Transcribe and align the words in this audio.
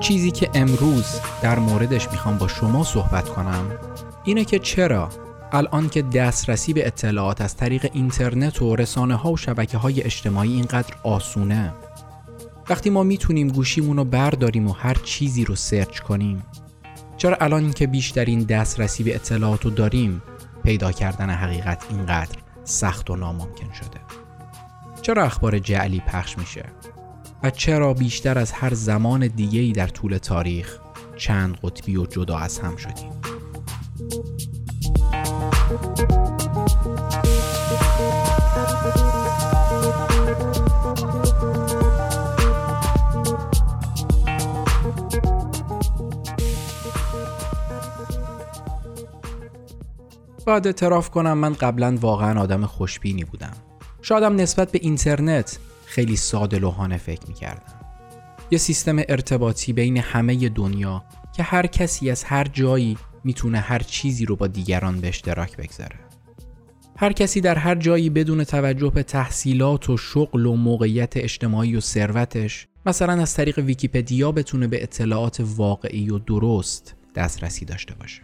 چیزی 0.00 0.30
که 0.30 0.50
امروز 0.54 1.20
در 1.42 1.58
موردش 1.58 2.10
می‌خوام 2.10 2.38
با 2.38 2.48
شما 2.48 2.84
صحبت 2.84 3.28
کنم 3.28 3.70
اینه 4.24 4.44
که 4.44 4.58
چرا 4.58 5.08
الان 5.52 5.88
که 5.88 6.02
دسترسی 6.02 6.72
به 6.72 6.86
اطلاعات 6.86 7.40
از 7.40 7.56
طریق 7.56 7.90
اینترنت 7.92 8.62
و 8.62 8.76
رسانه 8.76 9.14
ها 9.14 9.32
و 9.32 9.36
شبکه 9.36 9.78
های 9.78 10.02
اجتماعی 10.02 10.52
اینقدر 10.52 10.94
آسونه. 11.02 11.72
وقتی 12.68 12.90
ما 12.90 13.02
می‌تونیم 13.02 13.48
گوشیمون 13.48 13.96
رو 13.96 14.04
برداریم 14.04 14.68
و 14.68 14.72
هر 14.72 14.94
چیزی 14.94 15.44
رو 15.44 15.54
سرچ 15.54 16.00
کنیم 16.00 16.42
چرا 17.16 17.36
الان 17.40 17.72
که 17.72 17.86
بیشترین 17.86 18.42
دسترسی 18.42 19.02
به 19.04 19.14
اطلاعات 19.14 19.64
رو 19.64 19.70
داریم 19.70 20.22
پیدا 20.64 20.92
کردن 20.92 21.30
حقیقت 21.30 21.86
اینقدر 21.90 22.38
سخت 22.64 23.10
و 23.10 23.16
ناممکن 23.16 23.72
شده؟ 23.72 24.00
چرا 25.02 25.24
اخبار 25.24 25.58
جعلی 25.58 26.00
پخش 26.00 26.38
میشه؟ 26.38 26.64
و 27.42 27.50
چرا 27.50 27.94
بیشتر 27.94 28.38
از 28.38 28.52
هر 28.52 28.74
زمان 28.74 29.26
دیگه‌ای 29.26 29.72
در 29.72 29.86
طول 29.86 30.18
تاریخ 30.18 30.78
چند 31.16 31.58
قطبی 31.62 31.96
و 31.96 32.06
جدا 32.06 32.38
از 32.38 32.58
هم 32.58 32.76
شدیم؟ 32.76 33.10
باید 35.66 35.76
اعتراف 50.66 51.10
کنم 51.10 51.38
من 51.38 51.52
قبلا 51.52 51.98
واقعا 52.00 52.40
آدم 52.40 52.66
خوشبینی 52.66 53.24
بودم. 53.24 53.52
شادم 54.02 54.36
نسبت 54.36 54.72
به 54.72 54.78
اینترنت 54.82 55.58
خیلی 55.86 56.16
ساده 56.16 56.58
لوحانه 56.58 56.96
فکر 56.96 57.28
می‌کردم. 57.28 57.80
یه 58.50 58.58
سیستم 58.58 58.96
ارتباطی 59.08 59.72
بین 59.72 59.96
همه 59.96 60.48
دنیا 60.48 61.04
که 61.32 61.42
هر 61.42 61.66
کسی 61.66 62.10
از 62.10 62.24
هر 62.24 62.44
جایی 62.44 62.98
می‌تونه 63.26 63.58
هر 63.58 63.78
چیزی 63.78 64.24
رو 64.26 64.36
با 64.36 64.46
دیگران 64.46 65.00
به 65.00 65.08
اشتراک 65.08 65.56
بگذاره. 65.56 65.96
هر 66.96 67.12
کسی 67.12 67.40
در 67.40 67.54
هر 67.54 67.74
جایی 67.74 68.10
بدون 68.10 68.44
توجه 68.44 68.90
به 68.90 69.02
تحصیلات 69.02 69.90
و 69.90 69.96
شغل 69.96 70.46
و 70.46 70.56
موقعیت 70.56 71.16
اجتماعی 71.16 71.76
و 71.76 71.80
ثروتش 71.80 72.66
مثلا 72.86 73.12
از 73.12 73.34
طریق 73.34 73.58
ویکیپدیا 73.58 74.32
بتونه 74.32 74.66
به 74.66 74.82
اطلاعات 74.82 75.42
واقعی 75.56 76.10
و 76.10 76.18
درست 76.18 76.94
دسترسی 77.14 77.64
داشته 77.64 77.94
باشه. 77.94 78.22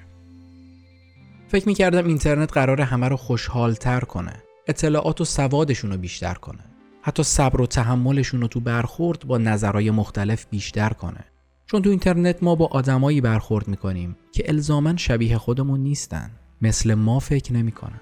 فکر 1.48 1.69
می‌کردم 1.69 2.06
اینترنت 2.06 2.53
قرار 2.53 2.81
همه 2.81 3.09
رو 3.09 3.16
خوشحالتر 3.16 4.00
کنه. 4.00 4.33
اطلاعات 4.66 5.20
و 5.20 5.25
سوادشون 5.25 5.91
رو 5.91 5.97
بیشتر 5.97 6.34
کنه. 6.34 6.64
حتی 7.03 7.22
صبر 7.22 7.61
و 7.61 7.66
تحملشون 7.66 8.41
رو 8.41 8.48
تو 8.48 8.61
برخورد 8.61 9.27
با 9.27 9.39
نظرهای 9.39 9.91
مختلف 9.91 10.47
بیشتر 10.50 10.89
کنه. 10.89 11.25
چون 11.73 11.83
تو 11.83 11.91
اینترنت 11.91 12.42
ما 12.42 12.55
با 12.55 12.67
آدمایی 12.67 13.20
برخورد 13.20 13.69
می‌کنیم 13.69 14.17
که 14.33 14.45
الزاما 14.48 14.97
شبیه 14.97 15.39
خودمون 15.39 15.81
نیستن. 15.81 16.31
مثل 16.62 16.95
ما 16.95 17.19
فکر 17.19 17.53
نمی‌کنن. 17.53 18.01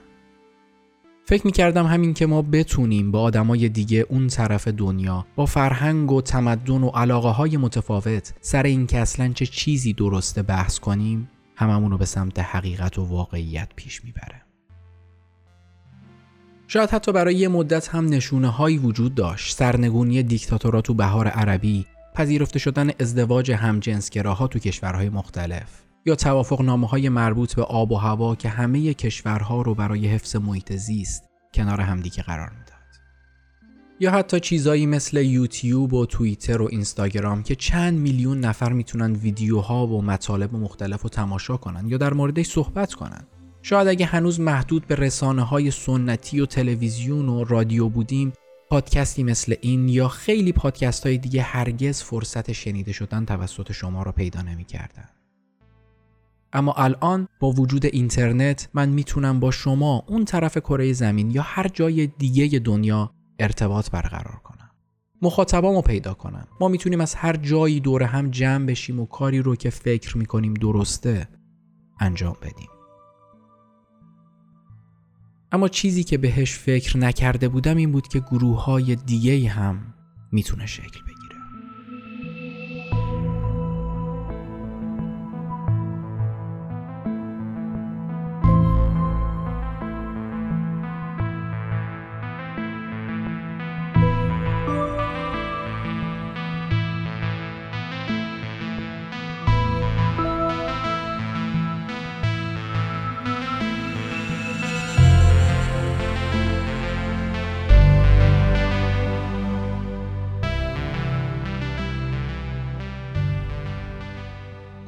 فکر 1.25 1.47
می‌کردم 1.47 1.87
همین 1.87 2.15
که 2.15 2.27
ما 2.27 2.43
بتونیم 2.43 3.11
با 3.11 3.21
آدمای 3.21 3.69
دیگه 3.69 4.07
اون 4.09 4.27
طرف 4.27 4.69
دنیا 4.69 5.27
با 5.37 5.47
فرهنگ 5.47 6.13
و 6.13 6.23
تمدن 6.23 6.83
و 6.83 6.89
علاقه 6.89 7.29
های 7.29 7.57
متفاوت 7.57 8.35
سر 8.41 8.63
این 8.63 8.87
که 8.87 8.99
اصلا 8.99 9.33
چه 9.33 9.47
چیزی 9.47 9.93
درسته 9.93 10.43
بحث 10.43 10.79
کنیم 10.79 11.31
هممون 11.57 11.91
رو 11.91 11.99
به 11.99 12.05
سمت 12.05 12.39
حقیقت 12.39 12.99
و 12.99 13.05
واقعیت 13.05 13.69
پیش 13.77 14.05
می‌بره. 14.05 14.43
شاید 16.67 16.91
حتی 16.91 17.13
برای 17.13 17.35
یه 17.35 17.49
مدت 17.49 17.89
هم 17.89 18.07
نشونه 18.07 18.49
هایی 18.49 18.79
وجود 18.79 19.15
داشت. 19.15 19.57
سرنگونی 19.57 20.23
دیکتاتورات 20.23 20.85
تو 20.85 20.95
بهار 20.95 21.29
عربی 21.29 21.87
پذیرفته 22.15 22.59
شدن 22.59 22.91
ازدواج 23.01 23.53
همجنسگراها 23.53 24.47
تو 24.47 24.59
کشورهای 24.59 25.09
مختلف 25.09 25.83
یا 26.07 26.15
توافق 26.15 26.63
نامه 26.63 26.87
های 26.87 27.09
مربوط 27.09 27.55
به 27.55 27.63
آب 27.63 27.93
و 27.93 27.97
هوا 27.97 28.35
که 28.35 28.49
همه 28.49 28.95
کشورها 28.95 29.63
رو 29.63 29.75
برای 29.75 30.07
حفظ 30.07 30.37
محیط 30.37 30.73
زیست 30.73 31.23
کنار 31.55 31.81
همدیگه 31.81 32.23
قرار 32.23 32.49
می‌داد. 32.49 32.71
یا 34.01 34.11
حتی 34.11 34.41
چیزایی 34.41 34.87
مثل 34.87 35.17
یوتیوب 35.17 35.95
و 35.95 36.07
توییتر 36.07 36.63
و 36.63 36.69
اینستاگرام 36.71 37.43
که 37.43 37.55
چند 37.55 37.99
میلیون 37.99 38.41
نفر 38.41 38.73
می‌تونن 38.73 39.13
ویدیوها 39.13 39.87
و 39.87 40.03
مطالب 40.03 40.55
مختلف 40.55 41.03
رو 41.03 41.09
تماشا 41.09 41.57
کنن 41.57 41.89
یا 41.89 41.97
در 41.97 42.13
موردش 42.13 42.47
صحبت 42.47 42.95
کنن. 42.95 43.27
شاید 43.63 43.89
اگه 43.89 44.07
هنوز 44.07 44.41
محدود 44.41 44.87
به 44.87 44.95
رسانه 44.95 45.43
های 45.43 45.71
سنتی 45.71 46.41
و 46.41 46.47
تلویزیون 46.47 47.29
و 47.29 47.45
رادیو 47.45 47.89
بودیم 47.89 48.33
پادکستی 48.71 49.23
مثل 49.23 49.55
این 49.61 49.89
یا 49.89 50.09
خیلی 50.09 50.53
پادکست 50.53 51.07
های 51.07 51.19
دیگه 51.19 51.43
هرگز 51.43 52.03
فرصت 52.03 52.53
شنیده 52.53 52.93
شدن 52.93 53.25
توسط 53.25 53.73
شما 53.73 54.03
را 54.03 54.13
پیدا 54.13 54.43
نمی 54.43 54.65
کردن. 54.65 55.09
اما 56.53 56.73
الان 56.73 57.29
با 57.41 57.51
وجود 57.51 57.87
اینترنت 57.87 58.69
من 58.75 58.89
می‌تونم 58.89 59.41
با 59.41 59.51
شما 59.51 60.05
اون 60.07 60.25
طرف 60.25 60.59
کره 60.59 60.93
زمین 60.93 61.31
یا 61.31 61.43
هر 61.43 61.69
جای 61.69 62.07
دیگه 62.07 62.59
دنیا 62.59 63.11
ارتباط 63.39 63.91
برقرار 63.91 64.41
کنم. 64.45 64.71
مخاطبامو 65.23 65.83
پیدا 65.83 66.15
کنم. 66.15 66.49
ما 66.61 66.69
می‌تونیم 66.69 67.01
از 67.01 67.15
هر 67.15 67.37
جایی 67.37 67.81
دور 67.81 68.03
هم 68.03 68.31
جمع 68.31 68.67
بشیم 68.67 69.01
و 69.01 69.07
کاری 69.07 69.39
رو 69.39 69.57
که 69.57 69.71
فکر 69.71 70.19
می‌کنیم 70.19 70.55
درسته 70.55 71.29
انجام 72.01 72.37
بدیم. 72.43 72.69
اما 75.53 75.69
چیزی 75.69 76.05
که 76.05 76.19
بهش 76.19 76.53
فکر 76.53 76.99
نکرده 76.99 77.49
بودم 77.49 77.77
این 77.77 77.93
بود 77.93 78.09
که 78.09 78.21
گروه 78.21 78.65
های 78.65 78.97
دیگه 78.97 79.49
هم 79.49 79.95
می‌تونه 80.33 80.67
شکل 80.67 81.01
بگیره. 81.03 81.10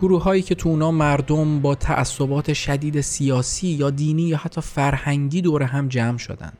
گروه 0.02 0.22
هایی 0.22 0.42
که 0.42 0.54
تو 0.54 0.68
اونا 0.68 0.90
مردم 0.90 1.60
با 1.60 1.74
تعصبات 1.74 2.52
شدید 2.52 3.00
سیاسی 3.00 3.68
یا 3.68 3.90
دینی 3.90 4.22
یا 4.22 4.36
حتی 4.36 4.60
فرهنگی 4.60 5.40
دور 5.40 5.62
هم 5.62 5.88
جمع 5.88 6.18
شدن. 6.18 6.52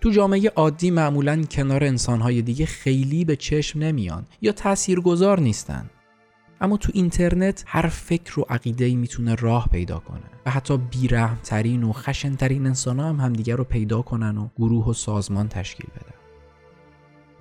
تو 0.00 0.10
جامعه 0.10 0.52
عادی 0.56 0.90
معمولا 0.90 1.42
کنار 1.42 1.84
انسانهای 1.84 2.42
دیگه 2.42 2.66
خیلی 2.66 3.24
به 3.24 3.36
چشم 3.36 3.78
نمیان 3.78 4.24
یا 4.42 4.52
تاثیرگذار 4.52 5.40
نیستن. 5.40 5.90
اما 6.60 6.76
تو 6.76 6.92
اینترنت 6.94 7.64
هر 7.66 7.88
فکر 7.88 8.40
و 8.40 8.44
عقیده 8.48 8.94
می‌تونه 8.94 9.34
راه 9.34 9.68
پیدا 9.72 9.98
کنه 9.98 10.30
و 10.46 10.50
حتی 10.50 10.76
بیرحمترین 10.76 11.82
و 11.82 11.92
خشنترین 11.92 12.66
انسان 12.66 13.00
هم 13.00 13.16
همدیگه 13.16 13.56
رو 13.56 13.64
پیدا 13.64 14.02
کنن 14.02 14.38
و 14.38 14.48
گروه 14.58 14.86
و 14.86 14.92
سازمان 14.92 15.48
تشکیل 15.48 15.86
بدن. 15.90 16.17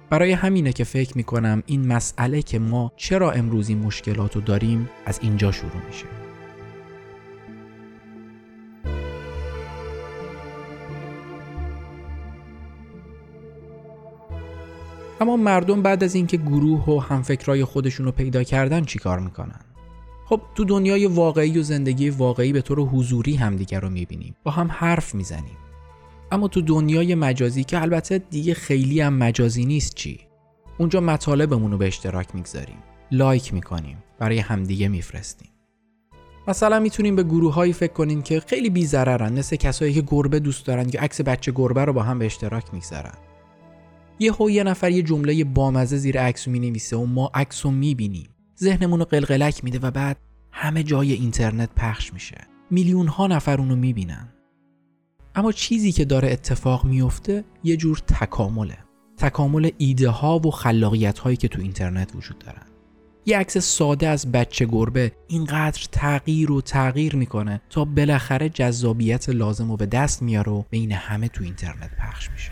برای 0.09 0.31
همینه 0.31 0.73
که 0.73 0.83
فکر 0.83 1.17
می‌کنم 1.17 1.63
این 1.65 1.87
مسئله 1.87 2.41
که 2.41 2.59
ما 2.59 2.91
چرا 2.95 3.31
امروز 3.31 3.69
این 3.69 3.77
مشکلات 3.77 4.35
رو 4.35 4.41
داریم 4.41 4.89
از 5.05 5.19
اینجا 5.21 5.51
شروع 5.51 5.85
میشه. 5.87 6.05
اما 15.21 15.37
مردم 15.37 15.81
بعد 15.81 16.03
از 16.03 16.15
اینکه 16.15 16.37
گروه 16.37 16.85
و 16.85 16.99
همفکرای 16.99 17.65
خودشون 17.65 18.05
رو 18.05 18.11
پیدا 18.11 18.43
کردن 18.43 18.83
چیکار 18.83 19.19
می‌کنن؟ 19.19 19.59
خب 20.25 20.41
تو 20.55 20.65
دنیای 20.65 21.05
واقعی 21.05 21.59
و 21.59 21.61
زندگی 21.61 22.09
واقعی 22.09 22.53
به 22.53 22.61
طور 22.61 22.79
حضوری 22.79 23.35
همدیگر 23.35 23.79
رو 23.79 23.89
می‌بینیم. 23.89 24.35
با 24.43 24.51
هم 24.51 24.67
حرف 24.71 25.15
می‌زنیم. 25.15 25.57
اما 26.31 26.47
تو 26.47 26.61
دنیای 26.61 27.15
مجازی 27.15 27.63
که 27.63 27.81
البته 27.81 28.17
دیگه 28.17 28.53
خیلی 28.53 29.01
هم 29.01 29.13
مجازی 29.13 29.65
نیست 29.65 29.95
چی؟ 29.95 30.19
اونجا 30.77 31.01
مطالبمون 31.01 31.71
رو 31.71 31.77
به 31.77 31.87
اشتراک 31.87 32.35
می‌گذاریم 32.35 32.77
لایک 33.11 33.53
می‌کنیم 33.53 33.97
برای 34.19 34.39
همدیگه 34.39 34.87
میفرستیم. 34.87 35.49
مثلا 36.47 36.79
می‌تونیم 36.79 37.15
به 37.15 37.23
گروه 37.23 37.53
هایی 37.53 37.73
فکر 37.73 37.93
کنیم 37.93 38.21
که 38.21 38.39
خیلی 38.39 38.69
بی 38.69 38.89
مثل 39.35 39.55
کسایی 39.55 39.93
که 39.93 40.03
گربه 40.07 40.39
دوست 40.39 40.65
دارن 40.65 40.89
یا 40.93 41.01
عکس 41.01 41.21
بچه 41.21 41.51
گربه 41.51 41.85
رو 41.85 41.93
با 41.93 42.03
هم 42.03 42.19
به 42.19 42.25
اشتراک 42.25 42.73
می‌گذارن. 42.73 43.17
یه 44.19 44.31
هو 44.33 44.49
یه 44.49 44.63
نفر 44.63 44.91
یه 44.91 45.01
جمله 45.03 45.43
بامزه 45.43 45.97
زیر 45.97 46.21
عکس 46.21 46.47
می 46.47 46.59
نویسه 46.59 46.97
و 46.97 47.05
ما 47.05 47.31
عکس 47.33 47.65
رو 47.65 47.71
می‌بینیم. 47.71 48.29
ذهنمون 48.59 48.99
رو 48.99 49.05
قلقلک 49.05 49.63
میده 49.63 49.79
و 49.79 49.91
بعد 49.91 50.17
همه 50.51 50.83
جای 50.83 51.13
اینترنت 51.13 51.69
پخش 51.75 52.13
میشه. 52.13 52.37
میلیون 52.71 53.07
ها 53.07 53.27
نفر 53.27 53.59
اونو 53.59 53.75
می‌بینن. 53.75 54.33
اما 55.37 55.51
چیزی 55.51 55.91
که 55.91 56.05
داره 56.05 56.31
اتفاق 56.31 56.85
میفته 56.85 57.43
یه 57.63 57.77
جور 57.77 57.97
تکامله. 57.97 58.77
تکامل 59.17 59.69
ایده 59.77 60.09
ها 60.09 60.39
و 60.39 60.51
خلاقیت 60.51 61.19
هایی 61.19 61.37
که 61.37 61.47
تو 61.47 61.61
اینترنت 61.61 62.15
وجود 62.15 62.39
دارن. 62.39 62.65
یه 63.25 63.37
عکس 63.37 63.57
ساده 63.57 64.07
از 64.07 64.31
بچه 64.31 64.65
گربه 64.65 65.11
اینقدر 65.27 65.87
تغییر 65.91 66.51
و 66.51 66.61
تغییر 66.61 67.15
می‌کنه 67.15 67.61
تا 67.69 67.85
بالاخره 67.85 68.49
جذابیت 68.49 69.29
لازم 69.29 69.71
رو 69.71 69.77
به 69.77 69.85
دست 69.85 70.21
میاره 70.21 70.51
و 70.51 70.63
بین 70.69 70.91
همه 70.91 71.27
تو 71.27 71.43
اینترنت 71.43 71.91
پخش 71.99 72.29
میشه. 72.31 72.51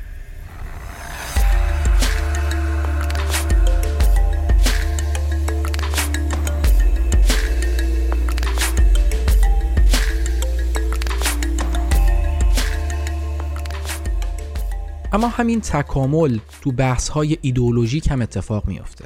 اما 15.15 15.27
همین 15.27 15.62
تکامل 15.62 16.39
تو 16.62 16.71
بحث 16.71 17.09
های 17.09 17.38
ایدئولوژیک 17.41 18.12
هم 18.12 18.21
اتفاق 18.21 18.67
میافته. 18.67 19.06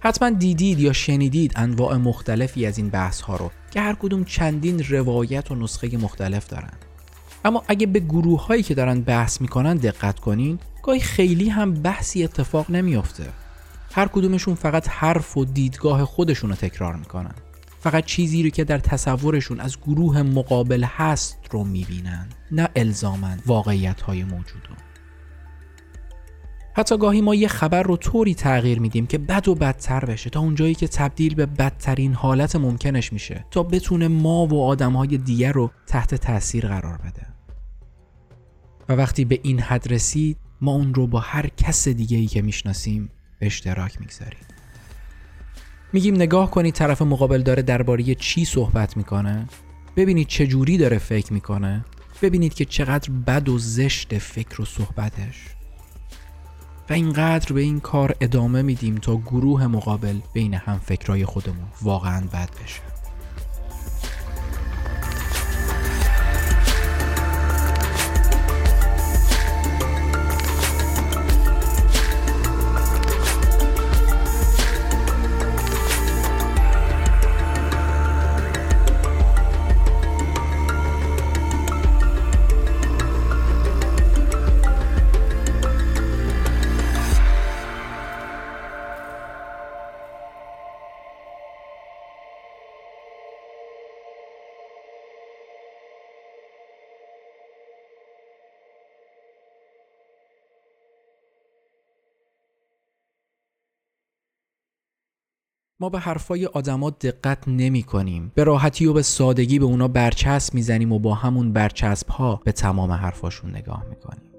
حتما 0.00 0.30
دیدید 0.30 0.80
یا 0.80 0.92
شنیدید 0.92 1.52
انواع 1.56 1.96
مختلفی 1.96 2.66
از 2.66 2.78
این 2.78 2.88
بحث 2.88 3.20
ها 3.20 3.36
رو 3.36 3.50
که 3.70 3.80
هر 3.80 3.94
کدوم 3.94 4.24
چندین 4.24 4.84
روایت 4.88 5.50
و 5.50 5.54
نسخه 5.54 5.96
مختلف 5.96 6.46
دارن. 6.46 6.72
اما 7.44 7.62
اگه 7.68 7.86
به 7.86 8.00
گروه 8.00 8.46
هایی 8.46 8.62
که 8.62 8.74
دارن 8.74 9.00
بحث 9.00 9.40
می‌کنن 9.40 9.76
دقت 9.76 10.18
کنین 10.20 10.58
گاهی 10.82 11.00
خیلی 11.00 11.48
هم 11.48 11.74
بحثی 11.74 12.24
اتفاق 12.24 12.70
نمیافته. 12.70 13.24
هر 13.92 14.08
کدومشون 14.08 14.54
فقط 14.54 14.88
حرف 14.88 15.36
و 15.36 15.44
دیدگاه 15.44 16.04
خودشون 16.04 16.50
رو 16.50 16.56
تکرار 16.56 16.96
می‌کنن. 16.96 17.34
فقط 17.80 18.04
چیزی 18.04 18.42
رو 18.42 18.50
که 18.50 18.64
در 18.64 18.78
تصورشون 18.78 19.60
از 19.60 19.80
گروه 19.80 20.22
مقابل 20.22 20.84
هست 20.84 21.38
رو 21.50 21.64
می‌بینن 21.64 22.28
نه 22.50 22.68
الزامن 22.76 23.40
واقعیت 23.46 24.00
های 24.00 24.24
موجود 24.24 24.68
حتی 26.78 26.98
گاهی 26.98 27.20
ما 27.20 27.34
یه 27.34 27.48
خبر 27.48 27.82
رو 27.82 27.96
طوری 27.96 28.34
تغییر 28.34 28.80
میدیم 28.80 29.06
که 29.06 29.18
بد 29.18 29.48
و 29.48 29.54
بدتر 29.54 30.04
بشه 30.04 30.30
تا 30.30 30.40
اونجایی 30.40 30.74
که 30.74 30.88
تبدیل 30.88 31.34
به 31.34 31.46
بدترین 31.46 32.14
حالت 32.14 32.56
ممکنش 32.56 33.12
میشه 33.12 33.44
تا 33.50 33.62
بتونه 33.62 34.08
ما 34.08 34.46
و 34.46 34.62
آدمهای 34.62 35.18
دیگر 35.18 35.52
رو 35.52 35.70
تحت 35.86 36.14
تاثیر 36.14 36.68
قرار 36.68 36.96
بده. 36.96 37.26
و 38.88 38.92
وقتی 38.92 39.24
به 39.24 39.40
این 39.42 39.60
حد 39.60 39.92
رسید 39.92 40.36
ما 40.60 40.72
اون 40.72 40.94
رو 40.94 41.06
با 41.06 41.20
هر 41.20 41.46
کس 41.56 41.88
دیگه 41.88 42.16
ای 42.16 42.26
که 42.26 42.42
می‌شناسیم 42.42 43.10
به 43.40 43.46
اشتراک 43.46 44.00
می‌گذاریم. 44.00 44.46
میگیم 45.92 46.14
نگاه 46.14 46.50
کنید 46.50 46.74
طرف 46.74 47.02
مقابل 47.02 47.42
داره 47.42 47.62
درباره 47.62 48.14
چی 48.14 48.44
صحبت 48.44 48.96
می‌کنه 48.96 49.46
ببینید 49.96 50.26
چه 50.26 50.46
جوری 50.46 50.78
داره 50.78 50.98
فکر 50.98 51.32
می‌کنه 51.32 51.84
ببینید 52.22 52.54
که 52.54 52.64
چقدر 52.64 53.10
بد 53.10 53.48
و 53.48 53.58
زشت 53.58 54.18
فکر 54.18 54.62
و 54.62 54.64
صحبتش. 54.64 55.57
و 56.90 56.92
اینقدر 56.92 57.52
به 57.52 57.60
این 57.60 57.80
کار 57.80 58.14
ادامه 58.20 58.62
میدیم 58.62 58.94
تا 58.94 59.16
گروه 59.16 59.66
مقابل 59.66 60.18
بین 60.32 60.54
هم 60.54 60.78
فکرای 60.78 61.24
خودمون 61.24 61.66
واقعا 61.82 62.20
بد 62.32 62.48
بشه. 62.64 62.97
ما 105.80 105.88
به 105.88 105.98
حرفای 105.98 106.46
آدما 106.46 106.90
دقت 106.90 107.48
نمی 107.48 107.82
کنیم. 107.82 108.32
به 108.34 108.44
راحتی 108.44 108.86
و 108.86 108.92
به 108.92 109.02
سادگی 109.02 109.58
به 109.58 109.64
اونا 109.64 109.88
برچسب 109.88 110.54
می‌زنیم 110.54 110.92
و 110.92 110.98
با 110.98 111.14
همون 111.14 111.52
برچسب 111.52 112.08
ها 112.08 112.40
به 112.44 112.52
تمام 112.52 112.90
حرفاشون 112.92 113.50
نگاه 113.50 113.84
می‌کنیم 113.90 114.30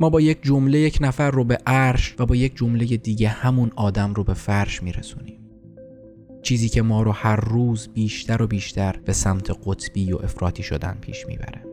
ما 0.00 0.10
با 0.10 0.20
یک 0.20 0.42
جمله 0.42 0.78
یک 0.78 0.98
نفر 1.00 1.30
رو 1.30 1.44
به 1.44 1.58
عرش 1.66 2.14
و 2.18 2.26
با 2.26 2.36
یک 2.36 2.56
جمله 2.56 2.84
دیگه 2.86 3.28
همون 3.28 3.72
آدم 3.76 4.14
رو 4.14 4.24
به 4.24 4.34
فرش 4.34 4.82
میرسونیم 4.82 5.38
چیزی 6.42 6.68
که 6.68 6.82
ما 6.82 7.02
رو 7.02 7.12
هر 7.12 7.36
روز 7.36 7.88
بیشتر 7.88 8.42
و 8.42 8.46
بیشتر 8.46 9.00
به 9.04 9.12
سمت 9.12 9.50
قطبی 9.64 10.12
و 10.12 10.16
افراطی 10.16 10.62
شدن 10.62 10.98
پیش 11.00 11.26
می‌بره 11.26 11.67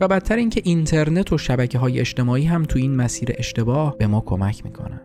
و 0.00 0.08
بدتر 0.08 0.36
اینکه 0.36 0.62
اینترنت 0.64 1.32
و 1.32 1.38
شبکه 1.38 1.78
های 1.78 2.00
اجتماعی 2.00 2.44
هم 2.44 2.62
تو 2.62 2.78
این 2.78 2.96
مسیر 2.96 3.32
اشتباه 3.38 3.98
به 3.98 4.06
ما 4.06 4.20
کمک 4.26 4.64
می‌کنن. 4.64 5.00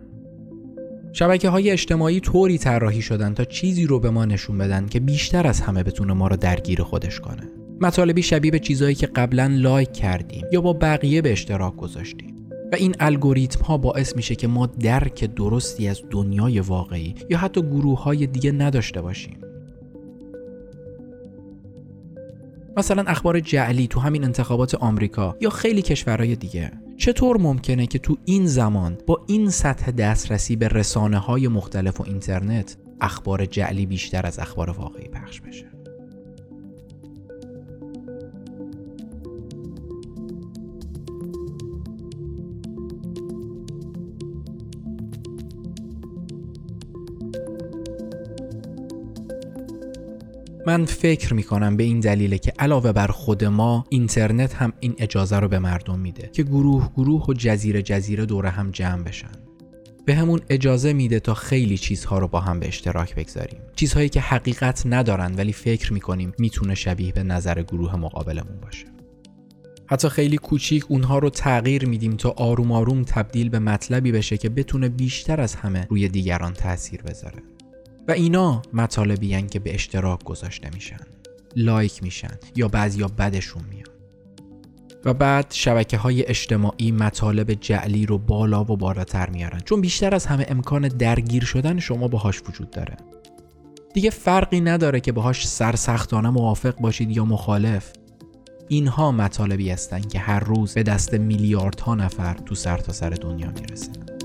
شبکه 1.13 1.49
های 1.49 1.71
اجتماعی 1.71 2.19
طوری 2.19 2.57
طراحی 2.57 3.01
شدن 3.01 3.33
تا 3.33 3.43
چیزی 3.43 3.85
رو 3.85 3.99
به 3.99 4.09
ما 4.09 4.25
نشون 4.25 4.57
بدن 4.57 4.85
که 4.85 4.99
بیشتر 4.99 5.47
از 5.47 5.61
همه 5.61 5.83
بتونه 5.83 6.13
ما 6.13 6.27
رو 6.27 6.35
درگیر 6.35 6.83
خودش 6.83 7.19
کنه. 7.19 7.49
مطالبی 7.81 8.23
شبیه 8.23 8.51
به 8.51 8.59
چیزهایی 8.59 8.95
که 8.95 9.07
قبلا 9.07 9.51
لایک 9.53 9.93
کردیم 9.93 10.45
یا 10.51 10.61
با 10.61 10.73
بقیه 10.73 11.21
به 11.21 11.31
اشتراک 11.31 11.75
گذاشتیم. 11.75 12.47
و 12.71 12.75
این 12.75 12.95
الگوریتم 12.99 13.61
ها 13.61 13.77
باعث 13.77 14.15
میشه 14.15 14.35
که 14.35 14.47
ما 14.47 14.65
درک 14.65 15.35
درستی 15.35 15.87
از 15.87 16.01
دنیای 16.09 16.59
واقعی 16.59 17.15
یا 17.29 17.37
حتی 17.37 17.61
گروه 17.61 18.03
های 18.03 18.27
دیگه 18.27 18.51
نداشته 18.51 19.01
باشیم. 19.01 19.37
مثلا 22.79 23.03
اخبار 23.07 23.39
جعلی 23.39 23.87
تو 23.87 23.99
همین 23.99 24.23
انتخابات 24.23 24.75
آمریکا 24.75 25.35
یا 25.41 25.49
خیلی 25.49 25.81
کشورهای 25.81 26.35
دیگه. 26.35 26.71
چطور 26.97 27.37
ممکنه 27.37 27.87
که 27.87 27.99
تو 27.99 28.17
این 28.25 28.47
زمان 28.47 28.97
با 29.07 29.23
این 29.27 29.49
سطح 29.49 29.91
دسترسی 29.91 30.55
به 30.55 30.67
رسانه 30.67 31.17
های 31.17 31.47
مختلف 31.47 32.01
و 32.01 32.03
اینترنت 32.03 32.77
اخبار 33.01 33.45
جعلی 33.45 33.85
بیشتر 33.85 34.25
از 34.25 34.39
اخبار 34.39 34.69
واقعی 34.69 35.07
پخش 35.07 35.41
بشه؟ 35.41 35.78
من 50.69 50.85
فکر 50.85 51.33
می 51.33 51.43
کنم 51.43 51.77
به 51.77 51.83
این 51.83 51.99
دلیله 51.99 52.37
که 52.37 52.53
علاوه 52.59 52.91
بر 52.91 53.07
خود 53.07 53.45
ما 53.45 53.85
اینترنت 53.89 54.53
هم 54.53 54.73
این 54.79 54.95
اجازه 54.97 55.39
رو 55.39 55.47
به 55.47 55.59
مردم 55.59 55.99
میده 55.99 56.29
که 56.33 56.43
گروه 56.43 56.89
گروه 56.95 57.25
و 57.25 57.33
جزیره 57.33 57.81
جزیره 57.81 58.25
دور 58.25 58.45
هم 58.45 58.71
جمع 58.71 59.03
بشن. 59.03 59.31
به 60.05 60.15
همون 60.15 60.41
اجازه 60.49 60.93
میده 60.93 61.19
تا 61.19 61.33
خیلی 61.33 61.77
چیزها 61.77 62.19
رو 62.19 62.27
با 62.27 62.39
هم 62.39 62.59
به 62.59 62.67
اشتراک 62.67 63.15
بگذاریم. 63.15 63.59
چیزهایی 63.75 64.09
که 64.09 64.21
حقیقت 64.21 64.83
ندارن 64.85 65.35
ولی 65.35 65.53
فکر 65.53 65.93
می‌کنیم 65.93 66.33
می‌تونه 66.39 66.75
شبیه 66.75 67.11
به 67.11 67.23
نظر 67.23 67.61
گروه 67.61 67.95
مقابلمون 67.95 68.59
باشه. 68.61 68.85
حتی 69.87 70.09
خیلی 70.09 70.37
کوچیک 70.37 70.85
اونها 70.87 71.19
رو 71.19 71.29
تغییر 71.29 71.85
میدیم 71.85 72.15
تا 72.15 72.29
آروم 72.29 72.71
آروم 72.71 73.03
تبدیل 73.03 73.49
به 73.49 73.59
مطلبی 73.59 74.11
بشه 74.11 74.37
که 74.37 74.49
بتونه 74.49 74.89
بیشتر 74.89 75.41
از 75.41 75.55
همه 75.55 75.87
روی 75.89 76.07
دیگران 76.07 76.53
تاثیر 76.53 77.01
بذاره. 77.01 77.41
و 78.09 78.11
اینا 78.11 78.61
مطالبی 78.73 79.41
که 79.41 79.59
به 79.59 79.73
اشتراک 79.73 80.23
گذاشته 80.23 80.69
میشن 80.73 80.99
لایک 81.55 82.03
میشن 82.03 82.37
یا 82.55 82.67
بعضیا 82.67 83.07
بدشون 83.07 83.63
میاد. 83.69 83.89
و 85.05 85.13
بعد 85.13 85.45
شبکه 85.49 85.97
های 85.97 86.25
اجتماعی 86.25 86.91
مطالب 86.91 87.53
جعلی 87.53 88.05
رو 88.05 88.17
بالا 88.17 88.61
و 88.61 88.77
بالاتر 88.77 89.29
میارن. 89.29 89.59
چون 89.59 89.81
بیشتر 89.81 90.15
از 90.15 90.25
همه 90.25 90.45
امکان 90.49 90.87
درگیر 90.87 91.43
شدن 91.43 91.79
شما 91.79 92.07
باهاش 92.07 92.41
وجود 92.49 92.71
داره. 92.71 92.97
دیگه 93.93 94.09
فرقی 94.09 94.61
نداره 94.61 94.99
که 94.99 95.11
باهاش 95.11 95.47
سرسختانه 95.47 96.29
موافق 96.29 96.75
باشید 96.75 97.11
یا 97.11 97.25
مخالف. 97.25 97.93
اینها 98.67 99.11
مطالبی 99.11 99.69
هستند 99.69 100.09
که 100.11 100.19
هر 100.19 100.39
روز 100.39 100.73
به 100.73 100.83
دست 100.83 101.13
میلیاردها 101.13 101.95
نفر 101.95 102.33
تو 102.33 102.55
سرتاسر 102.55 103.09
سر 103.09 103.15
دنیا 103.15 103.51
می‌رسن. 103.51 104.18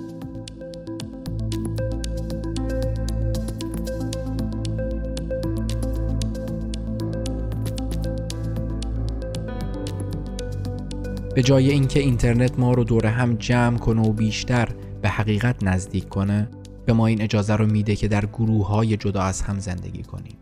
به 11.35 11.43
جای 11.43 11.71
اینکه 11.71 12.01
اینترنت 12.01 12.59
ما 12.59 12.73
رو 12.73 12.85
دور 12.85 13.07
هم 13.07 13.35
جمع 13.35 13.79
کنه 13.79 14.03
و 14.03 14.13
بیشتر 14.13 14.69
به 15.03 15.09
حقیقت 15.09 15.63
نزدیک 15.63 16.09
کنه 16.09 16.49
به 16.87 16.93
ما 16.93 17.07
این 17.07 17.23
اجازه 17.23 17.57
رو 17.57 17.67
میده 17.67 17.97
که 17.97 18.09
در 18.09 18.27
گروه 18.27 18.67
های 18.67 18.97
جدا 18.97 19.23
از 19.23 19.43
هم 19.43 19.59
زندگی 19.59 20.03
کنیم. 20.03 20.37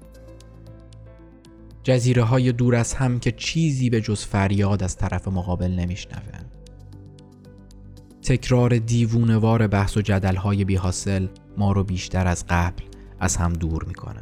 جزیره 1.83 2.23
های 2.23 2.53
دور 2.53 2.75
از 2.75 2.95
هم 2.95 3.21
که 3.21 3.33
چیزی 3.33 3.91
به 3.91 4.01
جز 4.01 4.25
فریاد 4.25 4.83
از 4.83 4.97
طرف 4.97 5.29
مقابل 5.29 5.71
نمیشنوه 5.71 6.39
تکرار 8.23 8.79
دیوونوار 8.79 9.67
بحث 9.67 9.97
و 9.97 10.01
جدل 10.01 10.37
های 10.37 10.65
بی 10.65 10.77
حاصل 10.77 11.27
ما 11.59 11.73
رو 11.73 11.85
بیشتر 11.85 12.27
از 12.27 12.45
قبل 12.49 12.83
از 13.21 13.37
هم 13.37 13.53
دور 13.53 13.85
می‌کنه. 13.85 14.21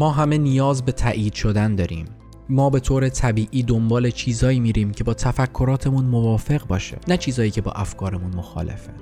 ما 0.00 0.10
همه 0.10 0.38
نیاز 0.38 0.84
به 0.84 0.92
تایید 0.92 1.34
شدن 1.34 1.74
داریم. 1.74 2.04
ما 2.48 2.70
به 2.70 2.80
طور 2.80 3.08
طبیعی 3.08 3.62
دنبال 3.62 4.10
چیزایی 4.10 4.60
میریم 4.60 4.90
که 4.90 5.04
با 5.04 5.14
تفکراتمون 5.14 6.04
موافق 6.04 6.66
باشه 6.66 6.98
نه 7.08 7.16
چیزایی 7.16 7.50
که 7.50 7.60
با 7.60 7.72
افکارمون 7.72 8.36
مخالفه. 8.36 8.92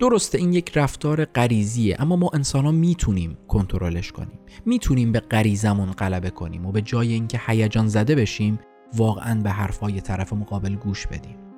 درسته 0.00 0.38
این 0.38 0.52
یک 0.52 0.78
رفتار 0.78 1.24
غریزیه 1.24 1.96
اما 1.98 2.16
ما 2.16 2.30
انسان 2.34 2.64
ها 2.64 2.70
می‌تونیم 2.70 3.38
کنترلش 3.48 4.12
کنیم. 4.12 4.38
می‌تونیم 4.66 5.12
به 5.12 5.20
غریزمون 5.20 5.90
غلبه 5.90 6.30
کنیم 6.30 6.66
و 6.66 6.72
به 6.72 6.82
جای 6.82 7.12
اینکه 7.12 7.40
هیجان 7.46 7.88
زده 7.88 8.14
بشیم 8.14 8.58
واقعا 8.96 9.40
به 9.40 9.50
حرفای 9.50 10.00
طرف 10.00 10.32
مقابل 10.32 10.74
گوش 10.74 11.06
بدیم. 11.06 11.49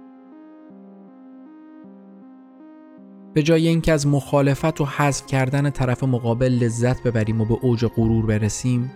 به 3.34 3.42
جای 3.42 3.68
اینکه 3.68 3.92
از 3.92 4.06
مخالفت 4.06 4.80
و 4.80 4.84
حذف 4.84 5.26
کردن 5.26 5.70
طرف 5.70 6.04
مقابل 6.04 6.52
لذت 6.52 7.02
ببریم 7.02 7.40
و 7.40 7.44
به 7.44 7.54
اوج 7.54 7.84
غرور 7.84 8.26
برسیم 8.26 8.92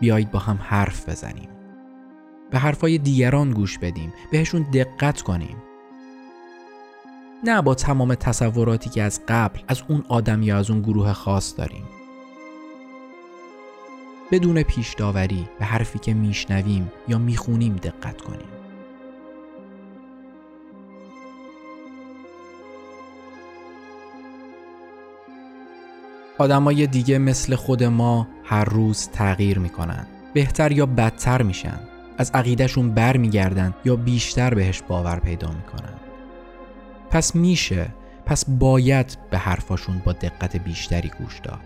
بیایید 0.00 0.30
با 0.30 0.38
هم 0.38 0.58
حرف 0.62 1.08
بزنیم. 1.08 1.48
به 2.50 2.58
حرفای 2.58 2.98
دیگران 2.98 3.50
گوش 3.50 3.78
بدیم 3.78 4.12
بهشون 4.30 4.62
دقت 4.62 5.22
کنیم. 5.22 5.56
نه 7.44 7.62
با 7.62 7.74
تمام 7.74 8.14
تصوراتی 8.14 8.90
که 8.90 9.02
از 9.02 9.20
قبل 9.28 9.60
از 9.68 9.82
اون 9.88 10.04
آدم 10.08 10.42
یا 10.42 10.58
از 10.58 10.70
اون 10.70 10.82
گروه 10.82 11.12
خاص 11.12 11.58
داریم. 11.58 11.84
بدون 14.30 14.62
پیش 14.62 14.94
داوری 14.94 15.48
به 15.58 15.64
حرفی 15.64 15.98
که 15.98 16.14
میشنویم 16.14 16.92
یا 17.08 17.18
می‌خونیم 17.18 17.76
دقت 17.76 18.20
کنیم. 18.20 18.61
آدمای 26.42 26.86
دیگه 26.86 27.18
مثل 27.18 27.54
خود 27.54 27.84
ما 27.84 28.28
هر 28.44 28.64
روز 28.64 29.08
تغییر 29.08 29.58
می‌کنن. 29.58 30.06
بهتر 30.34 30.72
یا 30.72 30.86
بدتر 30.86 31.42
میشن. 31.42 31.80
از 32.18 32.30
عقیدهشون 32.34 32.90
بر 32.90 33.16
میگردن 33.16 33.74
یا 33.84 33.96
بیشتر 33.96 34.54
بهش 34.54 34.82
باور 34.88 35.18
پیدا 35.18 35.48
می‌کنن. 35.48 35.94
پس 37.10 37.34
میشه 37.34 37.86
پس 38.26 38.44
باید 38.48 39.18
به 39.30 39.38
حرفاشون 39.38 40.02
با 40.04 40.12
دقت 40.12 40.56
بیشتری 40.56 41.10
گوش 41.18 41.38
داد. 41.38 41.60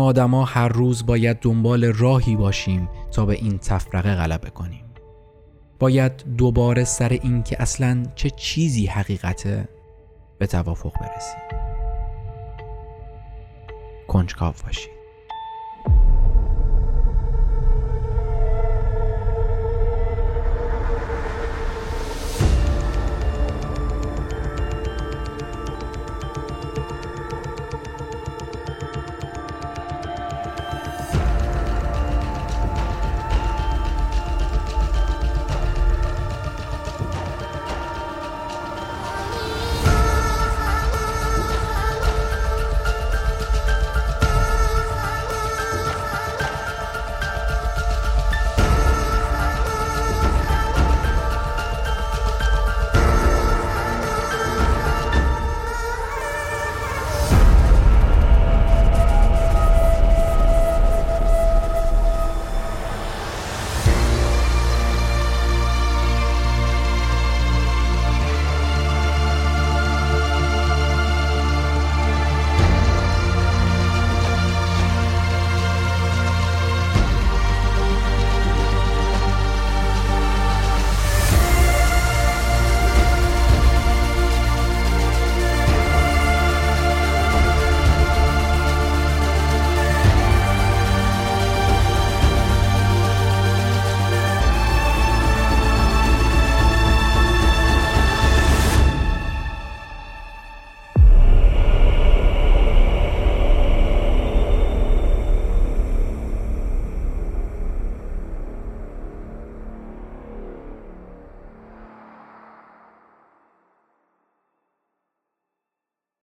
ما 0.00 0.06
آدما 0.06 0.44
هر 0.44 0.68
روز 0.68 1.06
باید 1.06 1.38
دنبال 1.40 1.84
راهی 1.84 2.36
باشیم 2.36 2.88
تا 3.12 3.26
به 3.26 3.34
این 3.34 3.58
تفرقه 3.58 4.14
غلبه 4.14 4.50
کنیم. 4.50 4.84
باید 5.78 6.36
دوباره 6.36 6.84
سر 6.84 7.08
این 7.08 7.42
که 7.42 7.62
اصلا 7.62 8.02
چه 8.14 8.30
چیزی 8.30 8.86
حقیقته 8.86 9.68
به 10.38 10.46
توافق 10.46 10.92
برسیم. 11.00 11.40
کنجکاو 14.08 14.54
باشید. 14.66 14.99